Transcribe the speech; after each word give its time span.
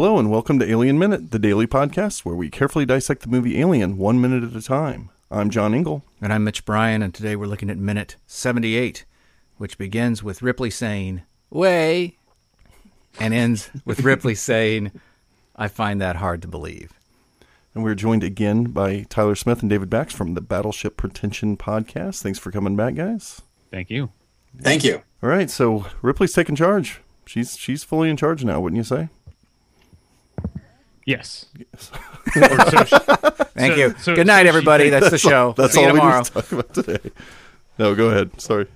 Hello, 0.00 0.18
and 0.18 0.30
welcome 0.30 0.58
to 0.58 0.66
Alien 0.66 0.98
Minute, 0.98 1.30
the 1.30 1.38
daily 1.38 1.66
podcast 1.66 2.20
where 2.20 2.34
we 2.34 2.48
carefully 2.48 2.86
dissect 2.86 3.20
the 3.20 3.28
movie 3.28 3.60
Alien 3.60 3.98
one 3.98 4.18
minute 4.18 4.42
at 4.42 4.56
a 4.56 4.62
time. 4.62 5.10
I'm 5.30 5.50
John 5.50 5.74
Ingle. 5.74 6.02
And 6.22 6.32
I'm 6.32 6.42
Mitch 6.42 6.64
Bryan, 6.64 7.02
and 7.02 7.12
today 7.12 7.36
we're 7.36 7.44
looking 7.44 7.68
at 7.68 7.76
minute 7.76 8.16
78, 8.26 9.04
which 9.58 9.76
begins 9.76 10.22
with 10.22 10.40
Ripley 10.40 10.70
saying, 10.70 11.20
Way, 11.50 12.16
and 13.18 13.34
ends 13.34 13.68
with 13.84 14.00
Ripley 14.00 14.34
saying, 14.36 14.90
I 15.54 15.68
find 15.68 16.00
that 16.00 16.16
hard 16.16 16.40
to 16.40 16.48
believe. 16.48 16.94
And 17.74 17.84
we're 17.84 17.94
joined 17.94 18.24
again 18.24 18.70
by 18.70 19.02
Tyler 19.10 19.34
Smith 19.34 19.60
and 19.60 19.68
David 19.68 19.90
Bax 19.90 20.14
from 20.14 20.32
the 20.32 20.40
Battleship 20.40 20.96
Pretension 20.96 21.58
podcast. 21.58 22.22
Thanks 22.22 22.38
for 22.38 22.50
coming 22.50 22.74
back, 22.74 22.94
guys. 22.94 23.42
Thank 23.70 23.90
you. 23.90 24.12
Thank 24.62 24.82
you. 24.82 25.02
All 25.22 25.28
right, 25.28 25.50
so 25.50 25.84
Ripley's 26.00 26.32
taking 26.32 26.56
charge. 26.56 27.02
She's 27.26 27.58
she's 27.58 27.84
fully 27.84 28.08
in 28.08 28.16
charge 28.16 28.44
now, 28.44 28.60
wouldn't 28.60 28.78
you 28.78 28.82
say? 28.82 29.10
Yes. 31.06 31.46
Yes. 31.56 31.90
Or 32.36 32.70
so 32.70 32.84
she- 32.84 32.96
Thank 33.54 33.74
So- 33.74 33.78
you. 33.78 33.94
so- 33.98 34.14
Good 34.14 34.26
night, 34.26 34.42
so 34.44 34.48
everybody. 34.48 34.90
thinks- 34.90 35.10
That's 35.10 35.22
the 35.22 35.28
show. 35.28 35.54
That's 35.56 35.72
See 35.74 35.80
all 35.80 35.86
you 35.88 35.94
we 35.94 36.00
need 36.00 36.24
to 36.24 36.32
talk 36.32 36.52
about 36.52 36.74
today. 36.74 37.10
No, 37.78 37.94
go 37.94 38.08
ahead. 38.10 38.40
Sorry. 38.40 38.66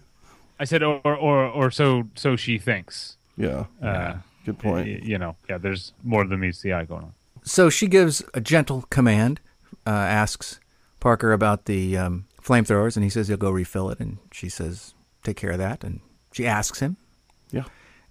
I 0.58 0.64
said, 0.64 0.82
or, 0.82 1.00
or, 1.04 1.44
or 1.46 1.70
so, 1.70 2.04
so 2.14 2.36
she 2.36 2.58
thinks. 2.58 3.16
Yeah. 3.36 3.64
Uh, 3.82 4.16
Good 4.46 4.56
y- 4.62 4.70
point. 4.70 5.02
you 5.04 5.18
know, 5.18 5.36
yeah. 5.48 5.58
There's 5.58 5.92
more 6.02 6.24
than 6.24 6.40
meets 6.40 6.62
the 6.62 6.72
eye 6.72 6.84
going 6.84 7.02
on. 7.04 7.12
So 7.44 7.68
she 7.68 7.86
gives 7.88 8.22
a 8.32 8.40
gentle 8.40 8.82
command, 8.90 9.40
uh, 9.86 9.90
asks 9.90 10.60
Parker 11.00 11.32
about 11.32 11.66
the 11.66 11.96
um, 11.98 12.24
flamethrowers, 12.42 12.96
and 12.96 13.04
he 13.04 13.10
says 13.10 13.28
he'll 13.28 13.36
go 13.36 13.50
refill 13.50 13.90
it. 13.90 14.00
And 14.00 14.18
she 14.32 14.48
says, 14.48 14.94
take 15.22 15.36
care 15.36 15.50
of 15.50 15.58
that. 15.58 15.84
And 15.84 16.00
she 16.32 16.46
asks 16.46 16.80
him, 16.80 16.96
Yeah. 17.50 17.64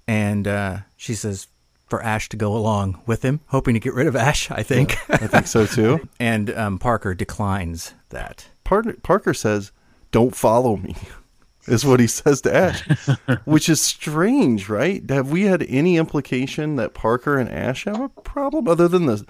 and 0.07 0.47
uh, 0.47 0.77
she 0.97 1.15
says 1.15 1.47
for 1.93 2.01
Ash 2.01 2.27
to 2.29 2.35
go 2.35 2.57
along 2.57 2.99
with 3.05 3.21
him, 3.21 3.39
hoping 3.49 3.75
to 3.75 3.79
get 3.79 3.93
rid 3.93 4.07
of 4.07 4.15
Ash, 4.15 4.49
I 4.49 4.63
think. 4.63 4.97
I 5.11 5.27
think 5.27 5.45
so 5.45 5.67
too. 5.67 6.09
and 6.19 6.49
um, 6.49 6.79
Parker 6.79 7.13
declines 7.13 7.93
that. 8.09 8.47
Par- 8.63 8.95
Parker 9.03 9.35
says, 9.35 9.71
"Don't 10.09 10.35
follow 10.35 10.75
me." 10.75 10.95
Is 11.67 11.85
what 11.85 11.99
he 11.99 12.07
says 12.07 12.41
to 12.41 12.55
Ash, 12.55 12.81
which 13.45 13.69
is 13.69 13.79
strange, 13.79 14.69
right? 14.69 15.07
Have 15.07 15.29
we 15.29 15.43
had 15.43 15.61
any 15.69 15.97
implication 15.97 16.77
that 16.77 16.95
Parker 16.95 17.37
and 17.37 17.47
Ash 17.47 17.83
have 17.83 18.01
a 18.01 18.09
problem 18.09 18.67
other 18.67 18.87
than 18.87 19.05
the 19.05 19.23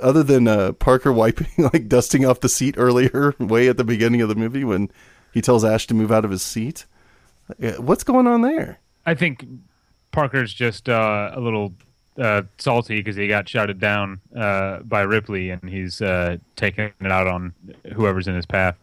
other 0.00 0.22
than 0.22 0.48
uh, 0.48 0.72
Parker 0.72 1.12
wiping 1.12 1.48
like 1.74 1.88
dusting 1.88 2.24
off 2.24 2.40
the 2.40 2.48
seat 2.48 2.76
earlier, 2.78 3.34
way 3.38 3.68
at 3.68 3.76
the 3.76 3.84
beginning 3.84 4.22
of 4.22 4.30
the 4.30 4.34
movie 4.34 4.64
when 4.64 4.90
he 5.34 5.42
tells 5.42 5.62
Ash 5.62 5.86
to 5.88 5.94
move 5.94 6.10
out 6.10 6.24
of 6.24 6.30
his 6.30 6.40
seat? 6.40 6.86
Uh, 7.62 7.72
What's 7.72 8.02
going 8.02 8.26
on 8.26 8.40
there? 8.40 8.80
I 9.04 9.14
think 9.14 9.44
Parker's 10.10 10.54
just 10.54 10.88
uh, 10.88 11.32
a 11.34 11.40
little 11.40 11.74
uh, 12.18 12.42
salty 12.58 12.96
because 12.96 13.16
he 13.16 13.28
got 13.28 13.48
shouted 13.48 13.78
down 13.78 14.20
uh, 14.36 14.80
by 14.80 15.02
Ripley, 15.02 15.50
and 15.50 15.68
he's 15.68 16.02
uh, 16.02 16.38
taking 16.56 16.92
it 17.00 17.12
out 17.12 17.26
on 17.26 17.54
whoever's 17.94 18.26
in 18.26 18.34
his 18.34 18.46
path. 18.46 18.76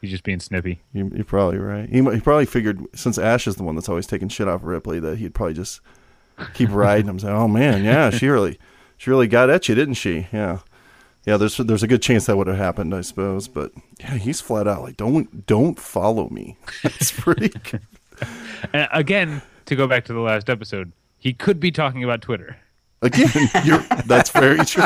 He's 0.00 0.10
just 0.10 0.24
being 0.24 0.40
snippy. 0.40 0.80
You, 0.92 1.10
you're 1.14 1.24
probably 1.24 1.58
right. 1.58 1.88
He, 1.88 2.02
he 2.02 2.20
probably 2.20 2.46
figured 2.46 2.84
since 2.94 3.16
Ash 3.16 3.46
is 3.46 3.56
the 3.56 3.62
one 3.62 3.74
that's 3.74 3.88
always 3.88 4.06
taking 4.06 4.28
shit 4.28 4.48
off 4.48 4.60
Ripley 4.62 5.00
that 5.00 5.18
he'd 5.18 5.34
probably 5.34 5.54
just 5.54 5.80
keep 6.52 6.68
riding 6.72 7.08
him. 7.08 7.18
Say, 7.18 7.28
"Oh 7.28 7.48
man, 7.48 7.84
yeah, 7.84 8.10
she 8.10 8.28
really, 8.28 8.58
she 8.96 9.10
really 9.10 9.28
got 9.28 9.48
at 9.50 9.68
you, 9.68 9.74
didn't 9.74 9.94
she?" 9.94 10.26
Yeah, 10.32 10.58
yeah. 11.24 11.36
There's 11.36 11.56
there's 11.56 11.82
a 11.82 11.88
good 11.88 12.02
chance 12.02 12.26
that 12.26 12.36
would 12.36 12.48
have 12.48 12.58
happened, 12.58 12.94
I 12.94 13.00
suppose. 13.00 13.48
But 13.48 13.72
yeah, 14.00 14.16
he's 14.16 14.40
flat 14.40 14.68
out 14.68 14.82
like, 14.82 14.96
"Don't 14.96 15.46
don't 15.46 15.78
follow 15.78 16.28
me." 16.28 16.56
It's 16.84 17.10
pretty. 17.10 17.48
good. 17.70 17.80
Again, 18.72 19.42
to 19.66 19.76
go 19.76 19.86
back 19.86 20.04
to 20.06 20.12
the 20.12 20.20
last 20.20 20.50
episode, 20.50 20.92
he 21.18 21.32
could 21.32 21.60
be 21.60 21.70
talking 21.70 22.04
about 22.04 22.20
Twitter. 22.20 22.56
Again, 23.04 23.28
you're, 23.64 23.78
that's 24.06 24.30
very 24.30 24.64
true. 24.64 24.84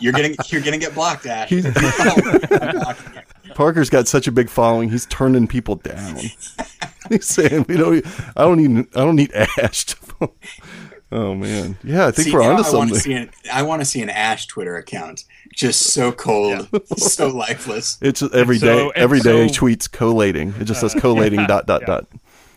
You're 0.00 0.12
getting 0.12 0.36
you're 0.48 0.60
gonna 0.60 0.76
get 0.78 0.94
blocked, 0.94 1.24
Ash. 1.26 1.48
He's- 1.48 1.64
Parker's 3.54 3.90
got 3.90 4.08
such 4.08 4.26
a 4.26 4.32
big 4.32 4.48
following. 4.48 4.90
He's 4.90 5.06
turning 5.06 5.46
people 5.46 5.76
down. 5.76 6.16
He's 7.08 7.26
saying, 7.26 7.66
"We 7.68 7.76
don't. 7.76 8.04
I 8.36 8.42
don't 8.42 8.56
need. 8.62 8.86
I 8.94 9.00
don't 9.00 9.16
need 9.16 9.32
Ash." 9.32 9.84
To. 9.86 9.96
Oh 11.12 11.34
man, 11.34 11.76
yeah. 11.82 12.06
I 12.06 12.12
think 12.12 12.28
See, 12.28 12.32
we're 12.32 12.38
now 12.38 12.50
onto 12.50 12.62
I 12.62 12.72
want 12.72 12.90
something. 12.90 12.94
to 12.94 13.00
see 13.00 13.12
an 13.14 13.30
I 13.52 13.62
want 13.62 13.80
to 13.82 13.84
see 13.84 14.00
an 14.00 14.10
Ash 14.10 14.46
Twitter 14.46 14.76
account, 14.76 15.24
just 15.52 15.92
so 15.92 16.12
cold, 16.12 16.68
so 16.96 17.26
lifeless. 17.26 17.98
It's 18.00 18.22
every 18.22 18.54
And 18.54 18.60
so- 18.60 18.66
day. 18.76 18.82
and 18.84 18.92
Every 18.94 19.18
day 19.18 19.48
so- 19.48 19.60
tweets 19.60 19.90
collating. 19.90 20.54
It 20.60 20.66
just 20.66 20.80
says 20.80 20.94
collating 20.94 21.44
dot 21.48 21.66
dot 21.66 21.80
yeah. 21.80 21.86
dot. 21.88 22.06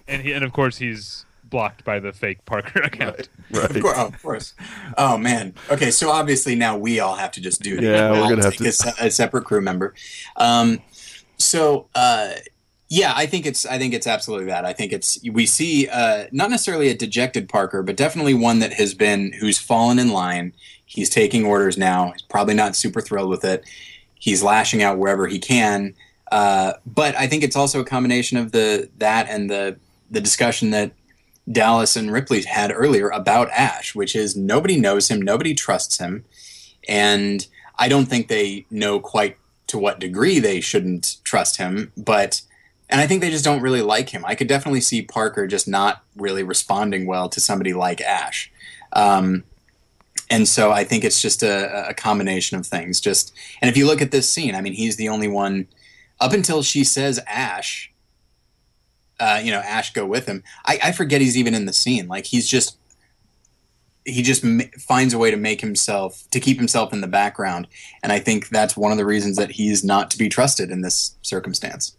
And 0.07 0.21
he, 0.21 0.33
and 0.33 0.43
of 0.45 0.53
course, 0.53 0.77
he's 0.77 1.25
blocked 1.53 1.85
by 1.85 1.99
the 1.99 2.11
fake 2.11 2.43
Parker 2.45 2.81
account. 2.81 3.29
Right. 3.51 3.69
Of 3.69 3.81
course, 3.81 3.97
oh, 3.97 4.07
of 4.07 4.21
course. 4.21 4.53
Oh 4.97 5.17
man. 5.17 5.53
Okay, 5.69 5.91
so 5.91 6.09
obviously 6.09 6.55
now 6.55 6.75
we 6.75 6.99
all 6.99 7.15
have 7.15 7.31
to 7.33 7.41
just 7.41 7.61
do 7.61 7.77
it. 7.77 7.83
Yeah, 7.83 8.11
we're 8.11 8.27
gonna 8.29 8.43
have 8.43 8.55
take 8.57 8.73
to- 8.75 8.93
a, 8.99 9.05
a 9.05 9.11
separate 9.11 9.45
crew 9.45 9.61
member. 9.61 9.93
Um, 10.35 10.81
so 11.37 11.87
uh, 11.95 12.31
yeah, 12.89 13.13
I 13.15 13.25
think 13.27 13.45
it's 13.45 13.65
I 13.65 13.77
think 13.77 13.93
it's 13.93 14.07
absolutely 14.07 14.47
that. 14.47 14.65
I 14.65 14.73
think 14.73 14.91
it's 14.91 15.19
we 15.31 15.45
see 15.45 15.87
uh, 15.87 16.25
not 16.31 16.49
necessarily 16.49 16.89
a 16.89 16.95
dejected 16.95 17.47
Parker, 17.47 17.83
but 17.83 17.95
definitely 17.95 18.33
one 18.33 18.59
that 18.59 18.73
has 18.73 18.93
been 18.93 19.31
who's 19.39 19.59
fallen 19.59 19.99
in 19.99 20.09
line. 20.11 20.53
He's 20.85 21.09
taking 21.09 21.45
orders 21.45 21.77
now. 21.77 22.11
He's 22.11 22.21
probably 22.23 22.53
not 22.55 22.75
super 22.75 23.01
thrilled 23.01 23.29
with 23.29 23.45
it. 23.45 23.63
He's 24.19 24.43
lashing 24.43 24.83
out 24.83 24.97
wherever 24.97 25.27
he 25.27 25.39
can. 25.39 25.93
Uh, 26.31 26.73
but 26.85 27.15
I 27.15 27.27
think 27.27 27.43
it's 27.43 27.55
also 27.55 27.79
a 27.79 27.85
combination 27.85 28.37
of 28.37 28.51
the 28.51 28.89
that 28.97 29.27
and 29.29 29.49
the 29.49 29.77
the 30.11 30.21
discussion 30.21 30.71
that 30.71 30.91
Dallas 31.51 31.95
and 31.95 32.11
Ripley 32.11 32.41
had 32.43 32.71
earlier 32.73 33.09
about 33.09 33.49
Ash, 33.51 33.93
which 33.93 34.15
is 34.15 34.35
nobody 34.35 34.79
knows 34.79 35.09
him, 35.09 35.21
nobody 35.21 35.53
trusts 35.53 35.97
him, 35.97 36.25
and 36.87 37.45
I 37.77 37.89
don't 37.89 38.05
think 38.05 38.27
they 38.27 38.65
know 38.69 38.99
quite 38.99 39.37
to 39.67 39.77
what 39.77 39.99
degree 39.99 40.39
they 40.39 40.61
shouldn't 40.61 41.17
trust 41.23 41.57
him, 41.57 41.91
but 41.97 42.41
and 42.89 43.01
I 43.01 43.07
think 43.07 43.21
they 43.21 43.31
just 43.31 43.45
don't 43.45 43.61
really 43.61 43.81
like 43.81 44.09
him. 44.09 44.23
I 44.25 44.35
could 44.35 44.47
definitely 44.47 44.81
see 44.81 45.01
Parker 45.01 45.47
just 45.47 45.67
not 45.67 46.03
really 46.15 46.43
responding 46.43 47.07
well 47.07 47.27
to 47.29 47.39
somebody 47.39 47.73
like 47.73 48.01
Ash. 48.01 48.51
Um, 48.91 49.45
and 50.29 50.47
so 50.47 50.71
I 50.71 50.83
think 50.83 51.03
it's 51.03 51.21
just 51.21 51.43
a, 51.43 51.89
a 51.89 51.93
combination 51.93 52.57
of 52.57 52.65
things. 52.65 53.01
Just 53.01 53.33
and 53.61 53.69
if 53.69 53.77
you 53.77 53.87
look 53.87 54.01
at 54.01 54.11
this 54.11 54.29
scene, 54.29 54.55
I 54.55 54.61
mean, 54.61 54.73
he's 54.73 54.95
the 54.95 55.09
only 55.09 55.27
one 55.27 55.67
up 56.19 56.33
until 56.33 56.63
she 56.63 56.83
says 56.83 57.19
Ash. 57.27 57.91
Uh, 59.19 59.39
you 59.43 59.51
know, 59.51 59.59
Ash 59.59 59.93
go 59.93 60.05
with 60.05 60.25
him. 60.25 60.43
I, 60.65 60.79
I 60.85 60.91
forget 60.91 61.21
he's 61.21 61.37
even 61.37 61.53
in 61.53 61.65
the 61.65 61.73
scene. 61.73 62.07
Like 62.07 62.25
he's 62.25 62.47
just 62.47 62.77
he 64.05 64.21
just 64.21 64.43
ma- 64.43 64.63
finds 64.77 65.13
a 65.13 65.17
way 65.17 65.31
to 65.31 65.37
make 65.37 65.61
himself 65.61 66.23
to 66.31 66.39
keep 66.39 66.57
himself 66.57 66.93
in 66.93 67.01
the 67.01 67.07
background, 67.07 67.67
and 68.01 68.11
I 68.11 68.19
think 68.19 68.49
that's 68.49 68.75
one 68.75 68.91
of 68.91 68.97
the 68.97 69.05
reasons 69.05 69.37
that 69.37 69.51
he's 69.51 69.83
not 69.83 70.11
to 70.11 70.17
be 70.17 70.29
trusted 70.29 70.71
in 70.71 70.81
this 70.81 71.15
circumstance. 71.21 71.95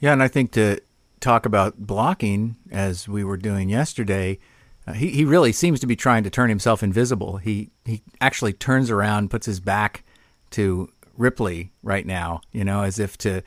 Yeah, 0.00 0.12
and 0.12 0.22
I 0.22 0.28
think 0.28 0.52
to 0.52 0.80
talk 1.20 1.46
about 1.46 1.78
blocking, 1.78 2.56
as 2.70 3.08
we 3.08 3.24
were 3.24 3.38
doing 3.38 3.68
yesterday, 3.70 4.38
uh, 4.86 4.92
he, 4.92 5.08
he 5.08 5.24
really 5.24 5.52
seems 5.52 5.80
to 5.80 5.86
be 5.86 5.96
trying 5.96 6.22
to 6.24 6.30
turn 6.30 6.48
himself 6.48 6.82
invisible. 6.82 7.38
He 7.38 7.70
he 7.84 8.02
actually 8.20 8.52
turns 8.52 8.90
around, 8.90 9.30
puts 9.30 9.46
his 9.46 9.60
back 9.60 10.04
to 10.50 10.90
Ripley 11.16 11.72
right 11.82 12.06
now, 12.06 12.40
you 12.52 12.64
know, 12.64 12.82
as 12.82 12.98
if 12.98 13.16
to 13.18 13.42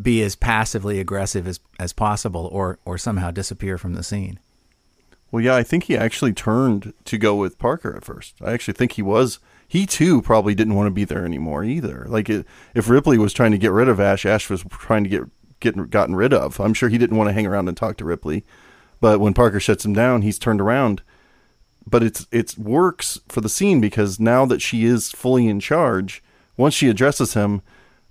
be 0.00 0.22
as 0.22 0.34
passively 0.34 0.98
aggressive 1.00 1.46
as, 1.46 1.60
as 1.78 1.92
possible 1.92 2.48
or, 2.52 2.78
or 2.84 2.96
somehow 2.96 3.30
disappear 3.30 3.76
from 3.76 3.94
the 3.94 4.02
scene. 4.02 4.38
Well, 5.30 5.42
yeah, 5.42 5.56
I 5.56 5.62
think 5.62 5.84
he 5.84 5.96
actually 5.96 6.34
turned 6.34 6.92
to 7.06 7.18
go 7.18 7.34
with 7.34 7.58
Parker 7.58 7.96
at 7.96 8.04
first. 8.04 8.34
I 8.42 8.52
actually 8.52 8.74
think 8.74 8.92
he 8.92 9.02
was. 9.02 9.38
He 9.66 9.86
too 9.86 10.20
probably 10.20 10.54
didn't 10.54 10.74
want 10.74 10.86
to 10.86 10.92
be 10.92 11.04
there 11.04 11.24
anymore 11.24 11.64
either. 11.64 12.04
Like 12.06 12.28
it, 12.28 12.46
if 12.74 12.90
Ripley 12.90 13.16
was 13.16 13.32
trying 13.32 13.52
to 13.52 13.58
get 13.58 13.72
rid 13.72 13.88
of 13.88 13.98
Ash, 13.98 14.26
Ash 14.26 14.50
was 14.50 14.62
trying 14.68 15.04
to 15.04 15.10
get 15.10 15.22
get 15.60 15.90
gotten 15.90 16.14
rid 16.14 16.34
of. 16.34 16.60
I'm 16.60 16.74
sure 16.74 16.90
he 16.90 16.98
didn't 16.98 17.16
want 17.16 17.28
to 17.28 17.32
hang 17.32 17.46
around 17.46 17.68
and 17.68 17.76
talk 17.76 17.96
to 17.96 18.04
Ripley. 18.04 18.44
But 19.00 19.20
when 19.20 19.32
Parker 19.32 19.58
shuts 19.58 19.84
him 19.86 19.94
down, 19.94 20.20
he's 20.20 20.38
turned 20.38 20.60
around. 20.60 21.02
But 21.86 22.02
it's 22.02 22.26
it 22.30 22.58
works 22.58 23.18
for 23.28 23.40
the 23.40 23.48
scene 23.48 23.80
because 23.80 24.20
now 24.20 24.44
that 24.44 24.60
she 24.60 24.84
is 24.84 25.10
fully 25.10 25.48
in 25.48 25.60
charge, 25.60 26.22
once 26.58 26.74
she 26.74 26.90
addresses 26.90 27.32
him, 27.32 27.62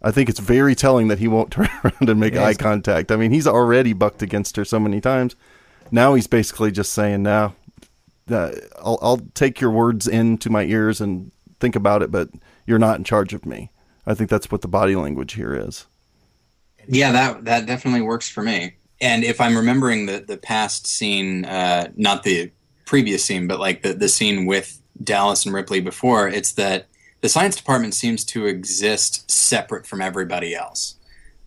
I 0.04 0.12
think 0.12 0.30
it's 0.30 0.40
very 0.40 0.76
telling 0.76 1.08
that 1.10 1.20
he 1.20 1.28
won't 1.28 1.52
turn 1.52 1.70
around 1.84 2.10
and 2.10 2.20
make 2.20 2.36
eye 2.36 2.54
contact. 2.54 3.12
I 3.12 3.16
mean, 3.16 3.32
he's 3.32 3.48
already 3.48 3.94
bucked 3.94 4.22
against 4.22 4.56
her 4.56 4.66
so 4.66 4.80
many 4.80 5.02
times. 5.02 5.36
Now 5.92 6.14
he's 6.14 6.28
basically 6.28 6.72
just 6.72 6.94
saying, 6.94 7.24
"Now, 7.24 7.56
uh, 8.30 8.52
I'll, 8.82 9.00
I'll 9.02 9.22
take 9.34 9.60
your 9.60 9.72
words 9.72 10.08
into 10.08 10.50
my 10.50 10.64
ears 10.64 11.02
and 11.02 11.32
think 11.60 11.76
about 11.76 12.02
it, 12.02 12.12
but 12.12 12.30
you're 12.66 12.80
not 12.80 12.98
in 12.98 13.04
charge 13.04 13.34
of 13.34 13.46
me." 13.46 13.72
I 14.06 14.14
think 14.14 14.30
that's 14.30 14.50
what 14.52 14.62
the 14.62 14.68
body 14.68 14.96
language 14.96 15.34
here 15.34 15.54
is. 15.54 15.86
Yeah, 16.88 17.12
that 17.12 17.46
that 17.46 17.66
definitely 17.66 18.02
works 18.02 18.30
for 18.30 18.42
me. 18.42 18.76
And 19.00 19.24
if 19.24 19.42
I'm 19.42 19.58
remembering 19.58 20.06
the 20.06 20.24
the 20.26 20.38
past 20.38 20.88
scene, 20.88 21.46
uh, 21.46 21.92
not 21.96 22.24
the 22.24 22.52
previous 22.86 23.24
scene, 23.24 23.48
but 23.48 23.60
like 23.60 23.84
the 23.84 23.94
the 23.94 24.10
scene 24.10 24.46
with 24.46 24.82
Dallas 25.04 25.46
and 25.46 25.54
Ripley 25.54 25.82
before, 25.82 26.28
it's 26.28 26.54
that 26.54 26.88
the 27.22 27.30
science 27.30 27.56
department 27.56 27.94
seems 27.94 28.24
to 28.26 28.48
exist 28.48 29.30
separate 29.30 29.86
from 29.86 30.02
everybody 30.02 30.56
else. 30.56 30.96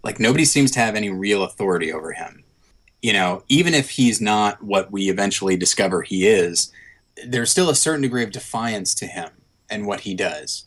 Like 0.03 0.21
nobody 0.21 0.45
seems 0.45 0.71
to 0.73 0.81
have 0.81 0.95
any 0.95 1.11
real 1.11 1.43
authority 1.43 1.93
over 1.93 2.13
him. 2.13 2.45
You 3.03 3.13
know, 3.13 3.43
even 3.49 3.75
if 3.75 3.91
he's 3.91 4.21
not 4.21 4.63
what 4.63 4.91
we 4.91 5.11
eventually 5.11 5.57
discover 5.57 6.03
he 6.03 6.27
is, 6.27 6.73
there's 7.27 7.51
still 7.51 7.71
a 7.71 7.75
certain 7.75 8.03
degree 8.03 8.23
of 8.23 8.31
defiance 8.31 8.95
to 8.97 9.07
him 9.07 9.31
and 9.69 9.87
what 9.87 10.01
he 10.01 10.15
does. 10.15 10.67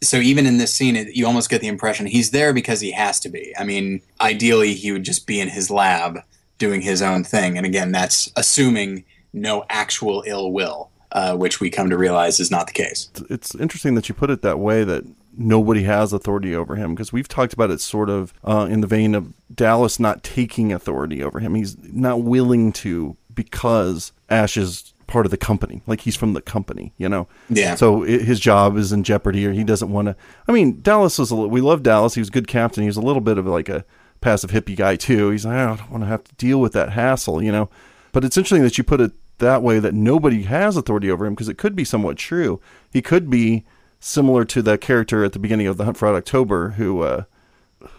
So 0.00 0.18
even 0.18 0.46
in 0.46 0.58
this 0.58 0.72
scene, 0.72 0.96
it, 0.96 1.14
you 1.14 1.26
almost 1.26 1.50
get 1.50 1.60
the 1.60 1.66
impression 1.66 2.06
he's 2.06 2.30
there 2.30 2.52
because 2.52 2.80
he 2.80 2.92
has 2.92 3.18
to 3.20 3.28
be. 3.28 3.52
I 3.58 3.64
mean, 3.64 4.00
ideally, 4.20 4.74
he 4.74 4.92
would 4.92 5.02
just 5.02 5.26
be 5.26 5.40
in 5.40 5.48
his 5.48 5.70
lab 5.70 6.20
doing 6.58 6.80
his 6.80 7.02
own 7.02 7.24
thing. 7.24 7.56
And 7.56 7.66
again, 7.66 7.90
that's 7.92 8.30
assuming 8.36 9.04
no 9.32 9.64
actual 9.68 10.22
ill 10.26 10.52
will, 10.52 10.90
uh, 11.12 11.36
which 11.36 11.60
we 11.60 11.70
come 11.70 11.90
to 11.90 11.96
realize 11.96 12.40
is 12.40 12.50
not 12.50 12.66
the 12.66 12.72
case. 12.72 13.10
It's 13.30 13.54
interesting 13.54 13.94
that 13.94 14.08
you 14.08 14.14
put 14.14 14.30
it 14.30 14.42
that 14.42 14.58
way 14.58 14.84
that 14.84 15.04
nobody 15.36 15.84
has 15.84 16.12
authority 16.12 16.54
over 16.54 16.76
him 16.76 16.94
because 16.94 17.12
we've 17.12 17.28
talked 17.28 17.52
about 17.52 17.70
it 17.70 17.80
sort 17.80 18.10
of 18.10 18.34
uh, 18.44 18.66
in 18.70 18.80
the 18.80 18.86
vein 18.86 19.14
of 19.14 19.32
Dallas 19.54 20.00
not 20.00 20.22
taking 20.22 20.72
authority 20.72 21.22
over 21.22 21.40
him. 21.40 21.54
He's 21.54 21.76
not 21.92 22.22
willing 22.22 22.72
to 22.74 23.16
because 23.34 24.12
Ash 24.28 24.56
is 24.56 24.92
part 25.06 25.24
of 25.24 25.30
the 25.30 25.36
company. 25.36 25.82
Like 25.86 26.02
he's 26.02 26.16
from 26.16 26.34
the 26.34 26.42
company, 26.42 26.92
you 26.98 27.08
know. 27.08 27.28
Yeah. 27.48 27.76
So 27.76 28.02
it, 28.02 28.22
his 28.22 28.40
job 28.40 28.76
is 28.76 28.92
in 28.92 29.04
jeopardy, 29.04 29.46
or 29.46 29.52
he 29.52 29.64
doesn't 29.64 29.90
want 29.90 30.06
to. 30.06 30.16
I 30.46 30.52
mean, 30.52 30.80
Dallas 30.82 31.18
was. 31.18 31.30
A, 31.30 31.36
we 31.36 31.60
love 31.60 31.82
Dallas. 31.82 32.14
He 32.14 32.20
was 32.20 32.28
a 32.28 32.32
good 32.32 32.48
captain. 32.48 32.82
He 32.82 32.88
was 32.88 32.96
a 32.96 33.02
little 33.02 33.22
bit 33.22 33.38
of 33.38 33.46
like 33.46 33.68
a 33.68 33.84
passive 34.20 34.50
hippie 34.50 34.76
guy 34.76 34.96
too. 34.96 35.30
He's 35.30 35.46
like, 35.46 35.56
I 35.56 35.76
don't 35.76 35.90
want 35.90 36.02
to 36.02 36.08
have 36.08 36.24
to 36.24 36.34
deal 36.34 36.60
with 36.60 36.72
that 36.74 36.90
hassle, 36.90 37.42
you 37.42 37.52
know. 37.52 37.70
But 38.12 38.24
it's 38.24 38.36
interesting 38.36 38.62
that 38.62 38.78
you 38.78 38.84
put 38.84 39.00
it 39.00 39.12
that 39.38 39.62
way 39.62 39.78
that 39.78 39.94
nobody 39.94 40.42
has 40.42 40.76
authority 40.76 41.10
over 41.10 41.26
him 41.26 41.34
because 41.34 41.48
it 41.48 41.58
could 41.58 41.74
be 41.76 41.84
somewhat 41.84 42.16
true. 42.16 42.60
He 42.92 43.02
could 43.02 43.30
be 43.30 43.64
similar 44.00 44.44
to 44.44 44.62
the 44.62 44.78
character 44.78 45.24
at 45.24 45.32
the 45.32 45.38
beginning 45.38 45.66
of 45.66 45.76
the 45.76 45.84
Hunt 45.84 45.96
for 45.96 46.06
Red 46.06 46.16
October 46.16 46.70
who 46.70 47.02
uh, 47.02 47.24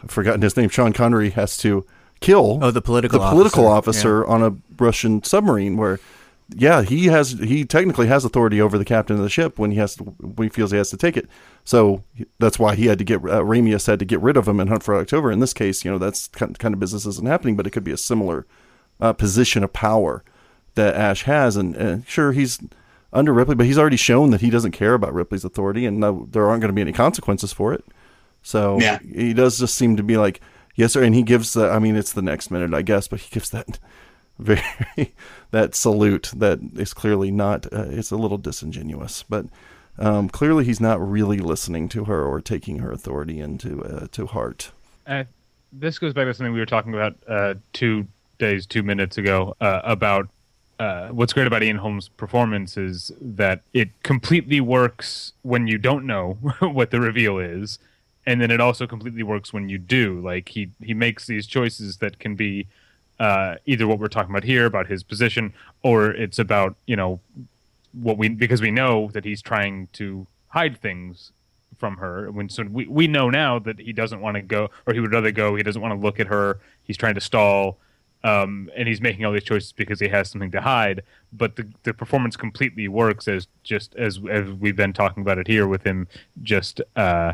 I've 0.03 0.12
forgotten 0.12 0.41
his 0.41 0.56
name. 0.57 0.69
Sean 0.69 0.94
Connery 0.94 1.31
has 1.31 1.57
to 1.57 1.86
kill 2.19 2.59
Oh, 2.62 2.71
the 2.71 2.81
political 2.81 3.19
the 3.19 3.30
political 3.30 3.68
officer. 3.68 4.24
officer 4.24 4.27
on 4.27 4.44
a 4.44 4.81
Russian 4.81 5.24
submarine 5.24 5.77
where 5.77 6.00
yeah, 6.56 6.81
he 6.81 7.06
has 7.06 7.31
he 7.33 7.63
technically 7.63 8.07
has 8.07 8.25
authority 8.25 8.59
over 8.59 8.77
the 8.80 8.86
captain 8.86 9.15
of 9.15 9.21
the 9.21 9.30
ship 9.30 9.59
when 9.59 9.69
he 9.71 9.77
has 9.77 9.95
to, 9.97 10.03
when 10.03 10.47
he 10.47 10.50
feels 10.50 10.71
he 10.71 10.77
has 10.77 10.89
to 10.89 10.97
take 10.97 11.15
it. 11.15 11.30
So 11.63 12.03
that's 12.39 12.57
why 12.57 12.74
he 12.75 12.88
had 12.88 12.97
to 12.97 13.03
get 13.03 13.18
uh, 13.19 13.44
Ramius 13.44 13.86
had 13.86 14.00
to 14.00 14.06
get 14.06 14.19
rid 14.19 14.36
of 14.36 14.47
him 14.47 14.59
in 14.59 14.68
Hunt 14.68 14.81
for 14.81 14.95
October. 14.95 15.31
In 15.31 15.41
this 15.41 15.53
case, 15.53 15.86
you 15.86 15.91
know 15.91 16.00
that's 16.00 16.27
kind 16.30 16.57
kind 16.57 16.74
of 16.74 16.80
business 16.80 17.06
isn't 17.06 17.27
happening, 17.27 17.56
but 17.56 17.68
it 17.68 17.69
could 17.69 17.83
be 17.83 17.91
a 17.91 17.97
similar 17.97 18.47
uh, 19.00 19.13
position 19.13 19.63
of 19.63 19.74
power 19.74 20.24
that 20.75 20.95
Ash 20.95 21.24
has. 21.24 21.56
And, 21.56 21.75
and 21.75 22.07
sure, 22.07 22.31
he's 22.31 22.60
under 23.12 23.33
Ripley, 23.33 23.56
but 23.56 23.66
he's 23.66 23.77
already 23.77 23.98
shown 23.98 24.31
that 24.31 24.42
he 24.42 24.50
doesn't 24.50 24.71
care 24.71 24.94
about 24.94 25.13
Ripley's 25.13 25.44
authority, 25.44 25.86
and 25.86 26.00
no, 26.00 26.27
there 26.31 26.48
aren't 26.48 26.62
going 26.62 26.69
to 26.69 26.74
be 26.74 26.81
any 26.81 26.94
consequences 26.94 27.51
for 27.51 27.74
it. 27.74 27.83
So 28.44 28.80
Yeah. 28.80 29.00
he 29.00 29.33
does 29.33 29.57
just 29.60 29.75
seem 29.75 29.98
to 29.98 30.04
be 30.04 30.18
like, 30.18 30.42
yes, 30.75 30.94
sir. 30.94 31.04
And 31.04 31.16
he 31.16 31.24
gives 31.24 31.54
the, 31.54 31.69
I 31.69 31.80
mean, 31.80 31.95
it's 31.95 32.13
the 32.13 32.21
next 32.21 32.51
minute, 32.51 32.74
I 32.74 32.81
guess, 32.83 33.07
but 33.07 33.19
he 33.19 33.30
gives 33.31 33.50
that 33.50 33.80
very, 34.39 35.13
that 35.51 35.75
salute 35.75 36.31
that 36.36 36.60
is 36.75 36.94
clearly 36.94 37.31
not, 37.31 37.65
uh, 37.74 37.86
it's 37.89 38.12
a 38.12 38.15
little 38.15 38.38
disingenuous, 38.38 39.24
but 39.27 39.45
um, 39.98 40.30
clearly 40.30 40.63
he's 40.63 40.80
not 40.80 41.01
really 41.06 41.39
listening 41.39 41.89
to 41.89 42.06
her 42.06 42.24
or 42.24 42.39
taking 42.39 42.77
her 42.80 42.92
authority 42.92 43.39
into, 43.39 43.83
uh, 43.83 44.07
to 44.12 44.27
heart. 44.27 44.72
Uh, 45.06 45.24
this 45.74 46.00
goes 46.00 46.13
back 46.13 46.25
to 46.27 46.33
something 46.33 46.54
we 46.54 46.60
were 46.60 46.65
talking 46.65 46.94
about 46.94 47.15
uh, 47.27 47.56
two 47.74 48.07
days, 48.38 48.65
two 48.65 48.83
minutes 48.83 49.18
ago 49.18 49.56
uh, 49.60 49.81
about 49.83 50.30
uh, 50.80 51.10
what's 51.10 51.34
great 51.34 51.46
about 51.46 51.62
Ian 51.62 51.78
Holmes' 51.78 52.08
performance 52.08 52.78
is 52.78 53.12
that 53.20 53.62
it 53.74 53.90
completely 54.04 54.62
works 54.62 55.34
when 55.42 55.68
you 55.68 55.78
don't 55.78 56.06
know 56.06 56.34
what 56.62 56.92
the 56.92 57.02
reveal 57.02 57.38
is, 57.38 57.80
and 58.26 58.42
then 58.42 58.50
it 58.50 58.62
also 58.62 58.88
completely 58.88 59.24
works 59.24 59.52
when 59.52 59.68
you 59.68 59.78
do. 59.78 60.22
Like 60.22 60.50
he 60.50 60.70
he 60.81 60.94
makes 60.94 61.28
these 61.28 61.46
choices 61.48 61.98
that 61.98 62.20
can 62.20 62.36
be 62.36 62.68
uh, 63.20 63.56
either 63.66 63.88
what 63.88 64.00
we're 64.00 64.08
talking 64.08 64.31
about 64.31 64.46
here 64.46 64.66
about 64.66 64.88
his 64.88 65.04
position, 65.04 65.54
or 65.84 66.12
it's 66.12 66.40
about 66.40 66.78
you 66.86 66.96
know 66.96 67.20
what 67.92 68.18
we 68.18 68.30
because 68.30 68.62
we 68.62 68.72
know 68.72 69.10
that 69.14 69.25
he's 69.25 69.42
trying 69.42 69.90
to 69.94 70.28
hide 70.48 70.80
things 70.80 71.34
from 71.78 71.98
her. 71.98 72.32
When 72.32 72.48
so 72.48 72.64
we 72.64 72.86
we 72.88 73.08
know 73.08 73.30
now 73.30 73.60
that 73.60 73.80
he 73.80 73.92
doesn't 73.92 74.22
want 74.22 74.36
to 74.36 74.42
go, 74.42 74.70
or 74.88 74.94
he 74.94 75.02
would 75.02 75.12
rather 75.12 75.32
go. 75.32 75.58
He 75.58 75.64
doesn't 75.64 75.82
want 75.82 75.94
to 75.94 76.00
look 76.00 76.22
at 76.22 76.28
her. 76.28 76.60
He's 76.84 76.96
trying 76.96 77.16
to 77.16 77.22
stall, 77.22 77.78
um, 78.24 78.69
and 78.75 78.88
he's 78.88 79.01
making 79.01 79.25
all 79.25 79.31
these 79.31 79.44
choices 79.44 79.71
because 79.71 80.00
he 80.00 80.07
has 80.07 80.30
something 80.30 80.51
to 80.51 80.62
hide. 80.62 81.04
But 81.31 81.56
the 81.56 81.68
the 81.83 81.94
performance 81.94 82.36
completely 82.36 82.88
works 82.88 83.27
as 83.27 83.48
just 83.63 83.95
as 83.95 84.19
as 84.30 84.50
we've 84.51 84.75
been 84.75 84.94
talking 84.94 85.21
about 85.21 85.38
it 85.38 85.48
here 85.48 85.68
with 85.68 85.83
him 85.83 86.07
just 86.44 86.81
uh, 86.95 87.33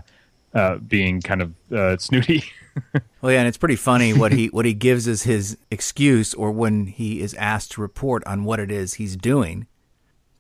uh, 0.54 0.78
being 0.78 1.22
kind 1.22 1.42
of 1.42 1.54
uh, 1.72 1.98
snooty. 1.98 2.44
Well, 3.22 3.32
yeah, 3.32 3.40
and 3.40 3.48
it's 3.48 3.58
pretty 3.58 3.78
funny 3.78 4.14
what 4.14 4.34
he 4.34 4.48
what 4.48 4.66
he 4.66 4.74
gives 4.74 5.08
as 5.08 5.24
his 5.24 5.58
excuse, 5.72 6.34
or 6.34 6.52
when 6.52 6.88
he 6.88 7.22
is 7.22 7.34
asked 7.36 7.72
to 7.72 7.82
report 7.82 8.22
on 8.26 8.44
what 8.44 8.60
it 8.60 8.70
is 8.70 8.96
he's 8.96 9.16
doing. 9.16 9.68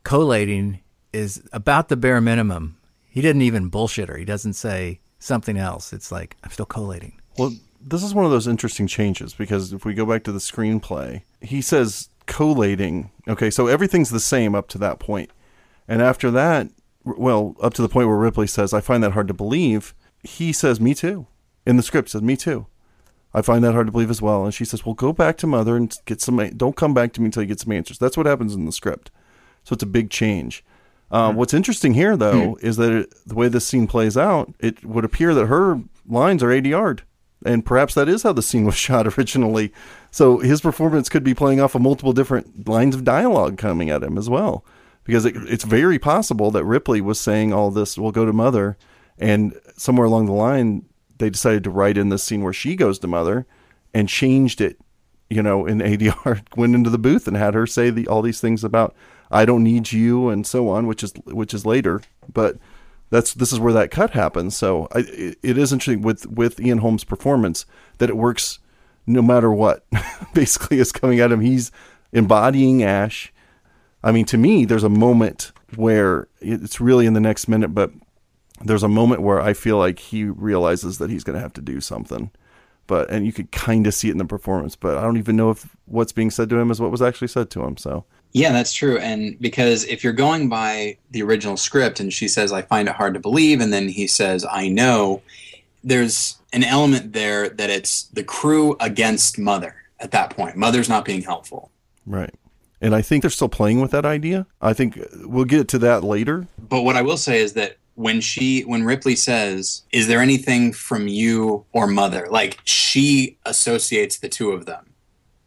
Collating 0.03 0.81
is 1.13 1.41
about 1.53 1.87
the 1.87 1.95
bare 1.95 2.19
minimum. 2.19 2.77
He 3.07 3.21
didn't 3.21 3.41
even 3.43 3.69
bullshit 3.69 4.09
her. 4.09 4.17
He 4.17 4.25
doesn't 4.25 4.53
say 4.53 4.99
something 5.17 5.57
else. 5.57 5.93
It's 5.93 6.11
like 6.11 6.35
I'm 6.43 6.51
still 6.51 6.65
collating. 6.65 7.21
Well, 7.37 7.53
this 7.87 8.03
is 8.03 8.15
one 8.15 8.25
of 8.25 8.31
those 8.31 8.47
interesting 8.47 8.87
changes 8.87 9.35
because 9.35 9.71
if 9.71 9.85
we 9.85 9.93
go 9.93 10.05
back 10.05 10.23
to 10.23 10.31
the 10.31 10.39
screenplay, 10.39 11.21
he 11.39 11.61
says 11.61 12.09
collating. 12.25 13.11
Okay, 13.27 13.51
so 13.51 13.67
everything's 13.67 14.09
the 14.09 14.19
same 14.19 14.55
up 14.55 14.67
to 14.69 14.77
that 14.79 14.97
point. 14.97 15.29
And 15.87 16.01
after 16.01 16.31
that, 16.31 16.67
well, 17.03 17.55
up 17.61 17.75
to 17.75 17.83
the 17.83 17.89
point 17.89 18.07
where 18.07 18.17
Ripley 18.17 18.47
says, 18.47 18.73
I 18.73 18.81
find 18.81 19.03
that 19.03 19.11
hard 19.11 19.27
to 19.27 19.33
believe, 19.35 19.93
he 20.23 20.51
says, 20.51 20.81
Me 20.81 20.95
too. 20.95 21.27
In 21.67 21.77
the 21.77 21.83
script, 21.83 22.09
says, 22.09 22.23
Me 22.23 22.35
too. 22.35 22.65
I 23.35 23.43
find 23.43 23.63
that 23.63 23.73
hard 23.73 23.85
to 23.87 23.91
believe 23.91 24.09
as 24.09 24.21
well. 24.21 24.45
And 24.45 24.53
she 24.53 24.65
says, 24.65 24.83
Well, 24.83 24.95
go 24.95 25.13
back 25.13 25.37
to 25.37 25.47
mother 25.47 25.77
and 25.77 25.95
get 26.05 26.21
some, 26.21 26.37
don't 26.57 26.75
come 26.75 26.95
back 26.95 27.13
to 27.13 27.21
me 27.21 27.25
until 27.25 27.43
you 27.43 27.47
get 27.47 27.59
some 27.59 27.71
answers. 27.71 27.99
That's 27.99 28.17
what 28.17 28.25
happens 28.25 28.55
in 28.55 28.65
the 28.65 28.71
script. 28.71 29.11
So 29.63 29.73
it's 29.73 29.83
a 29.83 29.87
big 29.87 30.09
change. 30.09 30.63
Um, 31.11 31.35
What's 31.35 31.53
interesting 31.53 31.93
here, 31.93 32.17
though, 32.17 32.57
is 32.61 32.77
that 32.77 32.91
it, 32.91 33.13
the 33.27 33.35
way 33.35 33.47
this 33.47 33.67
scene 33.67 33.85
plays 33.85 34.17
out, 34.17 34.53
it 34.59 34.83
would 34.83 35.05
appear 35.05 35.35
that 35.35 35.45
her 35.45 35.81
lines 36.07 36.41
are 36.41 36.49
ADR'd. 36.49 37.03
And 37.43 37.65
perhaps 37.65 37.93
that 37.95 38.09
is 38.09 38.23
how 38.23 38.33
the 38.33 38.41
scene 38.41 38.65
was 38.65 38.75
shot 38.87 39.17
originally. 39.17 39.73
So 40.11 40.39
his 40.39 40.61
performance 40.61 41.09
could 41.09 41.23
be 41.23 41.33
playing 41.33 41.59
off 41.59 41.75
of 41.75 41.81
multiple 41.81 42.13
different 42.13 42.67
lines 42.67 42.95
of 42.95 43.03
dialogue 43.03 43.57
coming 43.57 43.89
at 43.89 44.03
him 44.03 44.17
as 44.17 44.29
well. 44.29 44.63
Because 45.03 45.25
it, 45.25 45.35
it's 45.35 45.63
very 45.63 45.99
possible 45.99 46.49
that 46.51 46.65
Ripley 46.65 47.01
was 47.01 47.19
saying 47.19 47.53
all 47.53 47.71
this, 47.71 47.97
we'll 47.97 48.11
go 48.11 48.25
to 48.25 48.33
mother. 48.33 48.77
And 49.17 49.59
somewhere 49.77 50.07
along 50.07 50.25
the 50.25 50.31
line, 50.33 50.85
they 51.17 51.29
decided 51.29 51.63
to 51.65 51.69
write 51.69 51.97
in 51.97 52.09
this 52.09 52.23
scene 52.23 52.43
where 52.43 52.53
she 52.53 52.75
goes 52.75 52.99
to 52.99 53.07
mother 53.07 53.45
and 53.93 54.09
changed 54.09 54.61
it 54.61 54.77
you 55.29 55.41
know, 55.41 55.65
in 55.65 55.79
ADR 55.81 56.41
went 56.55 56.75
into 56.75 56.89
the 56.89 56.97
booth 56.97 57.27
and 57.27 57.37
had 57.37 57.53
her 57.53 57.67
say 57.67 57.89
the, 57.89 58.07
all 58.07 58.21
these 58.21 58.41
things 58.41 58.63
about 58.63 58.95
I 59.31 59.45
don't 59.45 59.63
need 59.63 59.91
you 59.91 60.29
and 60.29 60.45
so 60.45 60.69
on, 60.69 60.87
which 60.87 61.03
is 61.03 61.13
which 61.25 61.53
is 61.53 61.65
later. 61.65 62.01
But 62.31 62.57
that's 63.09 63.33
this 63.33 63.51
is 63.53 63.59
where 63.59 63.73
that 63.73 63.91
cut 63.91 64.11
happens. 64.11 64.55
So 64.55 64.87
I, 64.93 65.05
it, 65.43 65.57
is 65.57 65.71
interesting 65.71 66.01
with 66.01 66.25
with 66.27 66.59
Ian 66.59 66.79
Holmes' 66.79 67.03
performance 67.03 67.65
that 67.97 68.09
it 68.09 68.17
works 68.17 68.59
no 69.05 69.21
matter 69.21 69.51
what. 69.51 69.85
Basically, 70.33 70.79
is 70.79 70.91
coming 70.91 71.19
at 71.19 71.31
him. 71.31 71.41
He's 71.41 71.71
embodying 72.11 72.83
Ash. 72.83 73.31
I 74.03 74.11
mean, 74.11 74.25
to 74.25 74.37
me, 74.37 74.65
there's 74.65 74.83
a 74.83 74.89
moment 74.89 75.51
where 75.75 76.27
it's 76.39 76.79
really 76.79 77.05
in 77.05 77.13
the 77.13 77.19
next 77.19 77.47
minute, 77.47 77.69
but 77.69 77.91
there's 78.63 78.83
a 78.83 78.87
moment 78.87 79.21
where 79.21 79.41
I 79.41 79.53
feel 79.53 79.77
like 79.77 79.99
he 79.99 80.25
realizes 80.25 80.99
that 80.99 81.09
he's 81.09 81.23
going 81.23 81.35
to 81.35 81.41
have 81.41 81.53
to 81.53 81.61
do 81.61 81.81
something 81.81 82.31
but 82.87 83.09
and 83.09 83.25
you 83.25 83.33
could 83.33 83.51
kind 83.51 83.87
of 83.87 83.93
see 83.93 84.09
it 84.09 84.11
in 84.11 84.17
the 84.17 84.25
performance 84.25 84.75
but 84.75 84.97
i 84.97 85.01
don't 85.01 85.17
even 85.17 85.35
know 85.35 85.49
if 85.49 85.75
what's 85.85 86.11
being 86.11 86.31
said 86.31 86.49
to 86.49 86.57
him 86.57 86.71
is 86.71 86.79
what 86.79 86.91
was 86.91 87.01
actually 87.01 87.27
said 87.27 87.49
to 87.49 87.63
him 87.63 87.77
so 87.77 88.05
Yeah, 88.35 88.51
that's 88.51 88.73
true. 88.73 88.97
And 88.97 89.39
because 89.39 89.85
if 89.85 90.03
you're 90.03 90.11
going 90.11 90.49
by 90.49 90.97
the 91.11 91.23
original 91.23 91.55
script 91.55 92.01
and 92.01 92.11
she 92.11 92.27
says, 92.27 92.51
I 92.51 92.63
find 92.63 92.89
it 92.89 92.95
hard 92.95 93.13
to 93.13 93.19
believe, 93.21 93.61
and 93.61 93.71
then 93.71 93.87
he 93.87 94.07
says, 94.07 94.45
I 94.51 94.67
know, 94.67 95.21
there's 95.85 96.37
an 96.51 96.63
element 96.65 97.13
there 97.13 97.47
that 97.47 97.69
it's 97.69 98.03
the 98.03 98.23
crew 98.25 98.75
against 98.81 99.39
Mother 99.39 99.73
at 100.01 100.11
that 100.11 100.31
point. 100.35 100.57
Mother's 100.57 100.89
not 100.89 101.05
being 101.05 101.21
helpful. 101.21 101.71
right 102.05 102.33
and 102.81 102.93
i 102.93 103.01
think 103.01 103.21
they're 103.21 103.31
still 103.31 103.47
playing 103.49 103.79
with 103.79 103.91
that 103.91 104.05
idea 104.05 104.45
i 104.61 104.73
think 104.73 104.99
we'll 105.23 105.45
get 105.45 105.69
to 105.69 105.79
that 105.79 106.03
later 106.03 106.45
But 106.59 106.81
what 106.81 106.97
I 106.97 107.01
will 107.01 107.17
say 107.17 107.39
is 107.39 107.53
that 107.53 107.77
when 107.95 108.19
she 108.19 108.61
when 108.71 108.83
Ripley 108.83 109.15
says, 109.15 109.83
"Is 109.93 110.07
there 110.09 110.19
anything 110.19 110.73
from 110.73 111.07
you 111.07 111.63
or 111.71 111.87
Mother?" 111.87 112.27
like 112.29 112.59
she 112.65 113.37
associates 113.45 114.17
the 114.19 114.27
two 114.27 114.51
of 114.51 114.65
them 114.65 114.83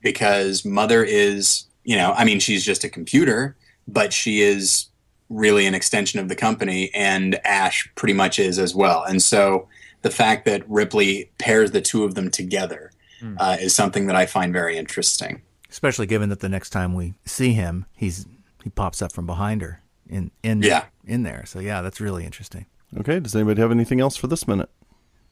because 0.01 0.65
Mother 0.65 1.05
is, 1.05 1.67
you 1.89 1.97
know, 1.97 2.13
I 2.21 2.25
mean 2.25 2.39
she's 2.39 2.65
just 2.65 2.85
a 2.85 2.89
computer, 2.91 3.57
but 3.87 4.13
she 4.13 4.43
is 4.43 4.87
really 5.31 5.65
an 5.67 5.75
extension 5.75 6.21
of 6.21 6.29
the 6.29 6.37
company 6.37 6.91
and 6.95 7.41
Ash 7.47 7.89
pretty 7.95 8.13
much 8.13 8.39
is 8.39 8.59
as 8.59 8.75
well. 8.75 9.05
And 9.05 9.23
so 9.23 9.69
the 10.03 10.11
fact 10.11 10.45
that 10.45 10.69
Ripley 10.69 11.31
pairs 11.39 11.71
the 11.71 11.81
two 11.81 12.05
of 12.05 12.15
them 12.15 12.31
together 12.31 12.91
uh, 13.39 13.57
is 13.59 13.75
something 13.75 14.07
that 14.07 14.17
I 14.17 14.27
find 14.27 14.53
very 14.53 14.77
interesting. 14.77 15.41
Especially 15.71 16.07
given 16.07 16.29
that 16.29 16.41
the 16.41 16.49
next 16.49 16.71
time 16.71 16.95
we 16.95 17.15
see 17.25 17.53
him, 17.53 17.87
he's 17.97 18.27
he 18.63 18.71
pops 18.71 19.01
up 19.03 19.11
from 19.13 19.27
behind 19.27 19.63
her 19.63 19.81
in 20.09 20.31
in 20.43 20.63
Yeah. 20.63 20.85
in 21.07 21.23
there. 21.23 21.45
So 21.47 21.59
yeah, 21.59 21.81
that's 21.83 22.01
really 22.03 22.25
interesting. 22.27 22.67
okay 23.01 23.19
does 23.21 23.35
anybody 23.35 23.61
have 23.63 23.71
anything 23.71 24.01
else 24.01 24.17
for 24.17 24.27
this 24.29 24.47
minute 24.47 24.69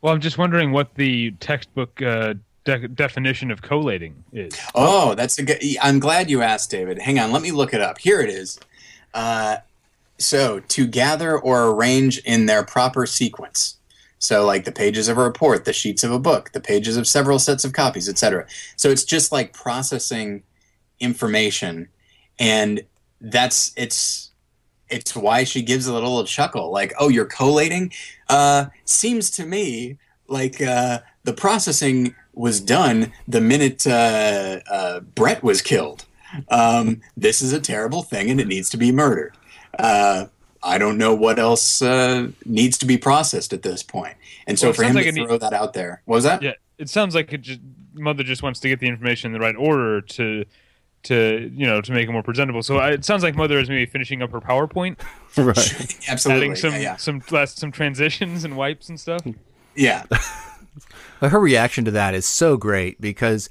well, 0.02 0.12
I'm 0.14 0.20
just 0.20 0.36
wondering 0.38 0.72
what 0.72 0.94
the 0.94 1.32
textbook 1.40 2.02
uh, 2.02 2.34
de- 2.66 2.88
definition 2.88 3.50
of 3.50 3.62
collating 3.62 4.24
is. 4.32 4.52
Oh, 4.74 5.14
that's 5.14 5.38
a 5.38 5.44
good. 5.44 5.62
I'm 5.80 5.98
glad 5.98 6.28
you 6.28 6.42
asked, 6.42 6.70
David. 6.70 6.98
Hang 6.98 7.18
on, 7.18 7.32
let 7.32 7.40
me 7.40 7.52
look 7.52 7.72
it 7.72 7.80
up. 7.80 7.98
Here 7.98 8.20
it 8.20 8.28
is. 8.28 8.58
Uh, 9.14 9.58
so 10.18 10.60
to 10.60 10.86
gather 10.86 11.38
or 11.38 11.68
arrange 11.68 12.18
in 12.18 12.46
their 12.46 12.64
proper 12.64 13.06
sequence. 13.06 13.76
So 14.18 14.44
like 14.44 14.64
the 14.64 14.72
pages 14.72 15.08
of 15.08 15.18
a 15.18 15.22
report, 15.22 15.64
the 15.64 15.72
sheets 15.72 16.02
of 16.02 16.10
a 16.10 16.18
book, 16.18 16.52
the 16.52 16.60
pages 16.60 16.96
of 16.96 17.06
several 17.06 17.38
sets 17.38 17.64
of 17.64 17.72
copies, 17.72 18.08
etc. 18.08 18.46
So 18.76 18.90
it's 18.90 19.04
just 19.04 19.30
like 19.30 19.52
processing 19.52 20.42
information, 21.00 21.88
and 22.38 22.82
that's 23.20 23.72
it's 23.76 24.30
it's 24.88 25.14
why 25.14 25.44
she 25.44 25.62
gives 25.62 25.86
a 25.86 25.92
little 25.92 26.24
chuckle, 26.24 26.70
like, 26.70 26.94
"Oh, 26.98 27.08
you're 27.08 27.26
collating." 27.26 27.92
Uh, 28.28 28.66
seems 28.84 29.30
to 29.32 29.44
me 29.44 29.98
like 30.28 30.60
uh, 30.60 31.00
the 31.24 31.32
processing 31.32 32.14
was 32.36 32.60
done 32.60 33.12
the 33.26 33.40
minute 33.40 33.86
uh, 33.86 34.60
uh, 34.70 35.00
Brett 35.00 35.42
was 35.42 35.62
killed. 35.62 36.04
Um, 36.48 37.00
this 37.16 37.42
is 37.42 37.52
a 37.52 37.60
terrible 37.60 38.02
thing, 38.02 38.30
and 38.30 38.40
it 38.40 38.46
needs 38.46 38.68
to 38.70 38.76
be 38.76 38.92
murdered. 38.92 39.34
Uh, 39.78 40.26
I 40.62 40.78
don't 40.78 40.98
know 40.98 41.14
what 41.14 41.38
else 41.38 41.80
uh, 41.80 42.28
needs 42.44 42.76
to 42.78 42.86
be 42.86 42.98
processed 42.98 43.52
at 43.52 43.62
this 43.62 43.82
point. 43.82 44.14
And 44.46 44.58
so 44.58 44.68
Well, 44.68 44.74
for 44.74 44.82
him 44.82 44.88
sounds 44.88 45.04
to 45.04 45.10
like 45.12 45.18
it 45.18 45.26
throw 45.26 45.38
that 45.38 45.52
out 45.52 45.72
there, 45.72 46.02
what 46.04 46.16
was 46.16 46.24
that? 46.24 46.42
Yeah, 46.42 46.52
it 46.78 46.88
sounds 46.88 47.14
like 47.14 47.32
it 47.32 47.42
just, 47.42 47.60
mother 47.94 48.22
just 48.22 48.42
wants 48.42 48.60
to 48.60 48.68
get 48.68 48.80
the 48.80 48.86
information 48.86 49.28
in 49.28 49.32
the 49.32 49.44
right 49.44 49.56
order 49.56 50.00
to 50.00 50.44
to 51.04 51.52
you 51.54 51.66
know 51.66 51.80
to 51.80 51.92
make 51.92 52.08
it 52.08 52.12
more 52.12 52.22
presentable. 52.22 52.62
So 52.62 52.78
I, 52.78 52.90
it 52.90 53.04
sounds 53.04 53.22
like 53.22 53.36
mother 53.36 53.58
is 53.58 53.68
maybe 53.68 53.86
finishing 53.86 54.22
up 54.22 54.32
her 54.32 54.40
PowerPoint, 54.40 54.98
right. 55.36 55.98
Absolutely. 56.08 56.46
adding 56.46 56.56
some 56.56 56.72
yeah, 56.72 56.80
yeah. 56.80 56.96
some 56.96 57.22
last 57.30 57.58
some 57.58 57.72
transitions 57.72 58.44
and 58.44 58.56
wipes 58.56 58.88
and 58.88 58.98
stuff. 58.98 59.22
Yeah. 59.74 60.04
But 61.20 61.32
her 61.32 61.40
reaction 61.40 61.84
to 61.86 61.90
that 61.92 62.14
is 62.14 62.26
so 62.26 62.56
great 62.56 63.00
because 63.00 63.48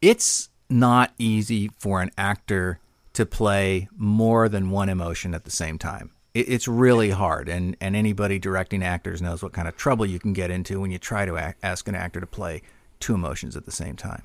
it's 0.00 0.48
not 0.68 1.12
easy 1.18 1.70
for 1.78 2.02
an 2.02 2.10
actor 2.18 2.80
to 3.12 3.24
play 3.24 3.88
more 3.96 4.48
than 4.48 4.70
one 4.70 4.88
emotion 4.88 5.34
at 5.34 5.44
the 5.44 5.50
same 5.50 5.78
time. 5.78 6.10
It, 6.34 6.48
it's 6.48 6.68
really 6.68 7.10
hard, 7.10 7.48
and, 7.48 7.76
and 7.80 7.96
anybody 7.96 8.38
directing 8.38 8.82
actors 8.82 9.22
knows 9.22 9.42
what 9.42 9.52
kind 9.52 9.68
of 9.68 9.76
trouble 9.76 10.04
you 10.04 10.18
can 10.18 10.32
get 10.32 10.50
into 10.50 10.80
when 10.80 10.90
you 10.90 10.98
try 10.98 11.24
to 11.24 11.38
act, 11.38 11.60
ask 11.62 11.88
an 11.88 11.94
actor 11.94 12.20
to 12.20 12.26
play 12.26 12.62
two 13.00 13.14
emotions 13.14 13.56
at 13.56 13.64
the 13.64 13.72
same 13.72 13.96
time. 13.96 14.22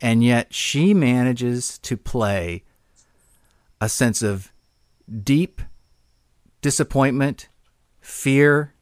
And 0.00 0.24
yet 0.24 0.52
she 0.52 0.94
manages 0.94 1.78
to 1.78 1.96
play 1.96 2.64
a 3.80 3.88
sense 3.88 4.22
of 4.22 4.52
deep 5.22 5.60
disappointment, 6.60 7.48
fear, 8.00 8.74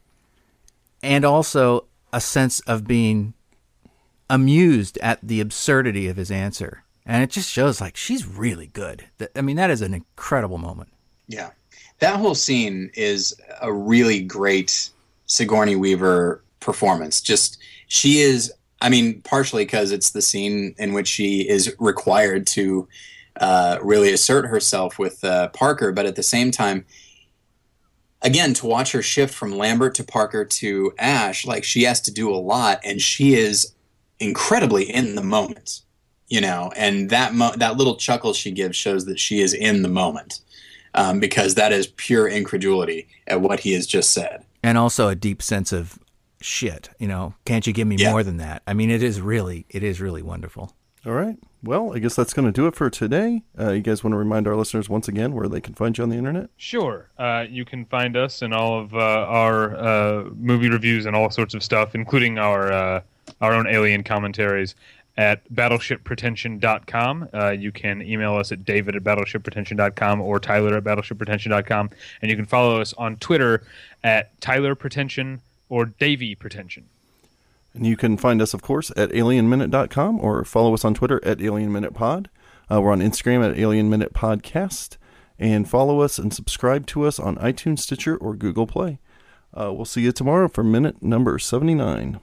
and 1.03 1.25
also 1.25 1.87
a 2.13 2.21
sense 2.21 2.61
of 2.61 2.87
being 2.87 3.35
amused 4.29 4.99
at 4.99 5.19
the 5.23 5.41
absurdity 5.41 6.09
of 6.09 6.17
his 6.17 6.31
answer. 6.31 6.85
And 7.05 7.23
it 7.23 7.31
just 7.31 7.51
shows 7.51 7.81
like 7.81 7.97
she's 7.97 8.27
really 8.27 8.69
good. 8.69 9.07
I 9.35 9.41
mean, 9.41 9.57
that 9.57 9.71
is 9.71 9.83
an 9.83 9.95
incredible 9.95 10.59
moment. 10.59 10.91
Yeah. 11.27 11.51
That 11.99 12.17
whole 12.17 12.35
scene 12.35 12.91
is 12.95 13.35
a 13.61 13.73
really 13.73 14.21
great 14.21 14.91
Sigourney 15.27 15.77
Weaver 15.77 16.43
performance. 16.61 17.21
Just 17.21 17.59
she 17.89 18.21
is 18.21 18.53
I 18.83 18.89
mean, 18.89 19.23
partially 19.23 19.65
because 19.65 19.93
it's 19.93 20.11
the 20.11 20.21
scene 20.21 20.75
in 20.77 20.93
which 20.93 21.07
she 21.07 21.49
is 21.49 21.73
required 21.79 22.49
to 22.49 22.89
uh, 23.41 23.79
really 23.81 24.13
assert 24.13 24.45
herself 24.47 24.99
with 24.99 25.23
uh, 25.23 25.49
Parker, 25.51 25.93
but 25.93 26.05
at 26.05 26.17
the 26.17 26.23
same 26.23 26.51
time, 26.51 26.85
again, 28.23 28.55
to 28.55 28.67
watch 28.67 28.93
her 28.93 29.03
shift 29.03 29.35
from 29.35 29.57
Lambert 29.57 29.95
to 29.97 30.05
Parker 30.05 30.45
to 30.45 30.93
Ash, 30.99 31.47
like 31.47 31.65
she 31.65 31.83
has 31.85 32.01
to 32.03 32.11
do 32.11 32.31
a 32.33 32.37
lot, 32.37 32.81
and 32.85 33.01
she 33.01 33.35
is 33.35 33.75
incredibly 34.21 34.85
in 34.91 35.15
the 35.15 35.23
moment, 35.23 35.81
you 36.29 36.41
know. 36.41 36.73
And 36.77 37.11
that 37.11 37.35
mo- 37.35 37.55
that 37.57 37.77
little 37.77 37.97
chuckle 37.97 38.33
she 38.33 38.51
gives 38.51 38.77
shows 38.77 39.05
that 39.07 39.19
she 39.19 39.41
is 39.41 39.53
in 39.55 39.83
the 39.83 39.89
moment, 39.89 40.41
um, 40.95 41.21
because 41.21 41.55
that 41.57 41.73
is 41.73 41.89
pure 41.89 42.29
incredulity 42.29 43.09
at 43.27 43.41
what 43.41 43.61
he 43.61 43.73
has 43.73 43.87
just 43.87 44.13
said. 44.13 44.45
And 44.63 44.79
also 44.79 45.09
a 45.09 45.15
deep 45.15 45.43
sense 45.43 45.73
of 45.73 45.99
shit, 46.41 46.89
you 46.99 47.09
know, 47.09 47.35
can't 47.45 47.67
you 47.67 47.73
give 47.73 47.87
me 47.89 47.97
Yeah. 47.97 48.11
more 48.11 48.23
than 48.23 48.37
that? 48.39 48.63
I 48.67 48.75
mean, 48.75 48.91
it 48.91 49.03
is 49.03 49.21
really, 49.21 49.67
it 49.69 49.83
is 49.83 50.01
really 50.01 50.23
wonderful. 50.23 50.75
All 51.07 51.13
right. 51.13 51.37
Well, 51.65 51.95
I 51.95 52.01
guess 52.01 52.17
that's 52.17 52.35
going 52.35 52.47
to 52.47 52.53
do 52.53 52.67
it 52.67 52.75
for 52.75 52.91
today. 52.91 53.43
Uh, 53.59 53.71
you 53.71 53.83
guys 53.83 54.03
want 54.03 54.13
to 54.13 54.19
remind 54.19 54.49
our 54.49 54.57
listeners 54.57 54.89
once 54.89 55.07
again 55.07 55.33
where 55.33 55.47
they 55.47 55.61
can 55.61 55.75
find 55.75 55.97
you 55.97 56.03
on 56.03 56.11
the 56.11 56.17
internet? 56.17 56.51
Sure. 56.57 57.09
Uh, 57.19 57.45
you 57.49 57.65
can 57.65 57.85
find 57.85 58.17
us 58.17 58.43
and 58.43 58.53
all 58.53 58.81
of 58.81 58.95
uh, 58.95 58.99
our 58.99 59.77
uh, 59.77 60.25
movie 60.37 60.69
reviews 60.69 61.07
and 61.07 61.15
all 61.15 61.31
sorts 61.31 61.55
of 61.55 61.63
stuff, 61.63 61.95
including 61.95 62.39
our 62.39 62.73
uh, 62.73 63.01
our 63.41 63.53
own 63.53 63.69
alien 63.69 64.03
commentaries 64.03 64.75
at 65.17 65.49
battleshippretension.com. 65.55 67.29
Uh, 67.33 67.51
you 67.51 67.71
can 67.71 68.03
email 68.03 68.35
us 68.35 68.51
at 68.51 68.65
david 68.65 68.97
at 68.97 69.05
battleshippretension.com 69.05 70.21
or 70.21 70.41
tyler 70.41 70.77
at 70.77 70.85
battleshippretension.com. 70.85 71.91
And 72.23 72.31
you 72.31 72.37
can 72.37 72.47
follow 72.47 72.81
us 72.81 72.93
on 72.95 73.17
Twitter 73.17 73.63
at 74.03 74.41
Tyler 74.41 74.75
Pretension 74.75 75.41
or 75.69 75.87
Davy 75.87 76.35
Pretension. 76.35 76.89
And 77.75 77.87
you 77.87 77.97
can 77.97 78.17
find 78.17 78.43
us, 78.43 78.55
of 78.55 78.63
course, 78.63 78.91
at 78.97 79.11
alienminute.com 79.11 80.21
or 80.21 80.45
follow 80.45 80.75
us 80.75 80.85
on 80.85 80.95
Twitter 80.95 81.25
at 81.25 81.39
alienminutepod. 81.39 82.27
Uh, 82.71 82.81
we're 82.81 82.93
on 82.93 83.01
Instagram 83.01 83.49
at 83.49 83.59
Alien 83.59 83.91
Minute 83.91 84.13
Podcast. 84.13 84.97
And 85.39 85.69
follow 85.69 86.01
us 86.01 86.19
and 86.19 86.33
subscribe 86.33 86.87
to 86.89 87.05
us 87.05 87.19
on 87.19 87.37
iTunes, 87.37 87.81
Stitcher, 87.81 88.17
or 88.17 88.37
Google 88.37 88.67
Play. 88.67 89.01
Uh, 89.53 89.73
we'll 89.73 89.85
see 89.85 90.03
you 90.03 90.13
tomorrow 90.13 90.49
for 90.49 90.63
minute 90.63 91.03
number 91.03 91.39
79. 91.39 92.21